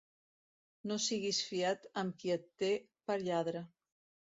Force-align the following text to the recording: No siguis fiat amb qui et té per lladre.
No 0.91 0.97
siguis 1.09 1.43
fiat 1.51 1.87
amb 2.05 2.19
qui 2.25 2.37
et 2.41 2.51
té 2.63 2.75
per 3.09 3.23
lladre. 3.27 3.69